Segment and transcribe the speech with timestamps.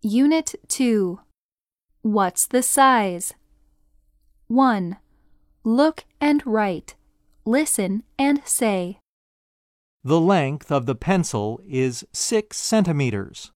[0.00, 1.18] Unit 2
[2.02, 3.34] What's the size?
[4.46, 4.96] 1.
[5.64, 6.94] Look and write.
[7.44, 9.00] Listen and say.
[10.04, 13.50] The length of the pencil is 6 centimeters.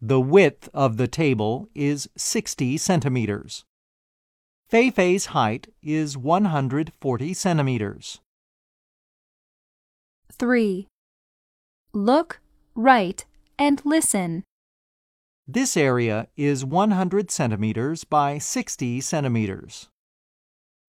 [0.00, 3.66] The width of the table is 60 centimeters.
[4.70, 8.20] Fei-Fei's height is 140 centimeters.
[10.32, 10.88] 3.
[11.92, 12.40] Look,
[12.74, 13.26] write,
[13.58, 14.42] and listen.
[15.46, 19.90] This area is 100 centimeters by 60 centimeters.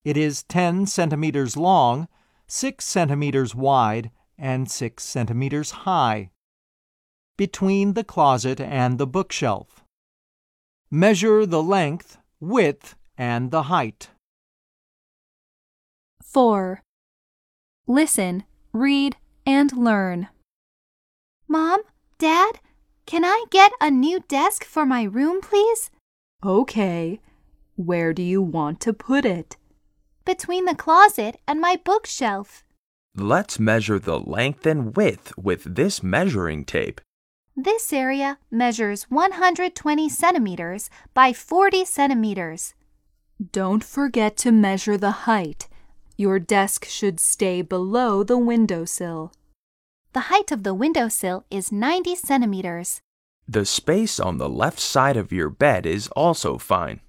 [0.05, 2.07] It is 10 centimeters long,
[2.47, 6.29] 6 centimeters wide, and 6 centimeters high.
[7.35, 9.83] Between the closet and the bookshelf.
[10.89, 14.09] Measure the length, width, and the height.
[16.23, 16.81] 4.
[17.87, 20.29] Listen, read, and learn.
[21.47, 21.81] Mom,
[22.17, 22.61] Dad,
[23.05, 25.91] can I get a new desk for my room, please?
[26.43, 27.19] Okay.
[27.75, 29.57] Where do you want to put it?
[30.25, 32.63] Between the closet and my bookshelf.
[33.15, 36.99] Let's measure the length and width with this measuring tape.
[37.55, 42.73] This area measures 120 centimeters by 40 centimeters.
[43.51, 45.67] Don't forget to measure the height.
[46.17, 49.31] Your desk should stay below the windowsill.
[50.13, 53.01] The height of the windowsill is 90 centimeters.
[53.47, 57.01] The space on the left side of your bed is also fine.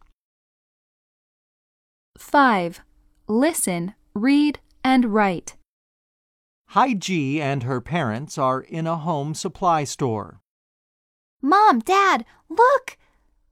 [2.19, 2.81] 5.
[3.27, 5.57] Listen, read, and write.
[6.71, 10.41] Hi Ji and her parents are in a home supply store.
[11.41, 12.99] Mom, Dad, look!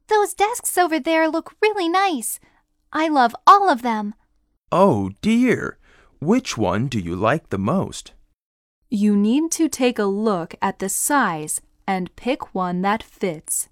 [0.08, 2.38] Those desks over there look really nice.
[2.92, 4.14] I love all of them.
[4.70, 5.78] Oh dear!
[6.20, 8.12] Which one do you like the most?
[8.90, 13.68] You need to take a look at the size and pick one that fits.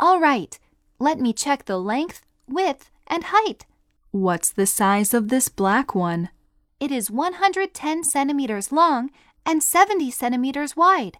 [0.00, 0.58] All right,
[0.98, 3.66] let me check the length, width, and height.
[4.10, 6.30] What's the size of this black one?
[6.80, 9.10] It is 110 centimeters long
[9.46, 11.18] and 70 centimeters wide.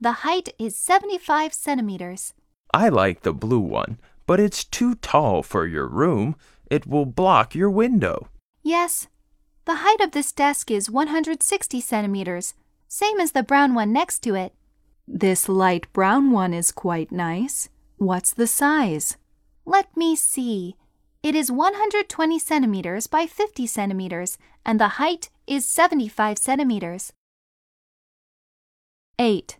[0.00, 2.34] The height is 75 centimeters.
[2.74, 6.36] I like the blue one, but it's too tall for your room.
[6.70, 8.28] It will block your window.
[8.62, 9.08] Yes,
[9.64, 12.54] the height of this desk is 160 centimeters,
[12.88, 14.52] same as the brown one next to it.
[15.08, 17.68] This light brown one is quite nice.
[17.96, 19.16] What's the size?
[19.64, 20.76] Let me see.
[21.22, 27.12] It is 120 centimeters by 50 centimeters, and the height is 75 centimeters.
[29.18, 29.58] 8.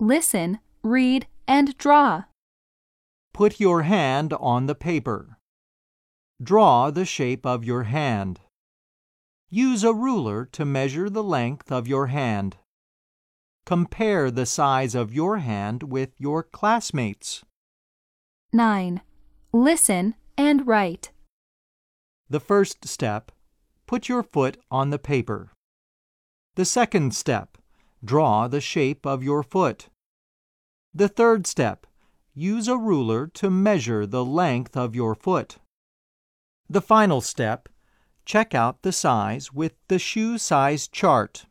[0.00, 2.24] Listen, read, and draw.
[3.32, 5.38] Put your hand on the paper.
[6.42, 8.40] Draw the shape of your hand.
[9.48, 12.56] Use a ruler to measure the length of your hand.
[13.64, 17.44] Compare the size of your hand with your classmates.
[18.52, 19.00] 9.
[19.52, 21.10] Listen and write.
[22.28, 23.30] The first step,
[23.86, 25.52] put your foot on the paper.
[26.56, 27.56] The second step,
[28.04, 29.88] draw the shape of your foot.
[30.92, 31.86] The third step,
[32.34, 35.58] use a ruler to measure the length of your foot.
[36.68, 37.68] The final step,
[38.24, 41.46] check out the size with the shoe size chart.